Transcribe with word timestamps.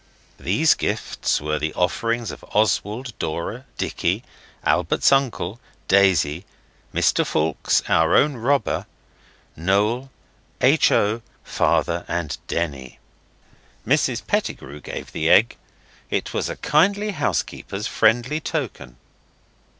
These 0.39 0.73
gifts 0.73 1.39
were 1.39 1.59
the 1.59 1.75
offerings 1.75 2.31
of 2.31 2.43
Oswald, 2.55 3.13
Dora, 3.19 3.65
Dicky, 3.77 4.23
Albert's 4.63 5.11
uncle, 5.11 5.59
Daisy, 5.87 6.43
Mr 6.91 7.23
Foulkes 7.23 7.83
(our 7.87 8.15
own 8.15 8.33
robber), 8.35 8.87
Noel, 9.55 10.09
H. 10.59 10.91
O., 10.91 11.21
father 11.43 12.03
and 12.07 12.35
Denny. 12.47 12.97
Mrs 13.85 14.25
Pettigrew 14.25 14.81
gave 14.81 15.11
the 15.11 15.29
egg. 15.29 15.55
It 16.09 16.33
was 16.33 16.49
a 16.49 16.55
kindly 16.55 17.11
housekeeper's 17.11 17.85
friendly 17.85 18.39
token. 18.39 18.97